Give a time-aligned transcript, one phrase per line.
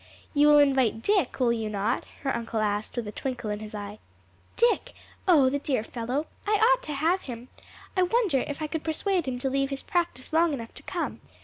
[0.33, 3.75] "You will invite Dick, will you not?" her uncle asked with a twinkle in his
[3.75, 3.99] eye.
[4.57, 4.95] "Dick!
[5.27, 6.25] oh the dear fellow!
[6.47, 7.49] I ought to have him.
[7.95, 11.21] I wonder if I could persuade him to leave his practice long enough to come.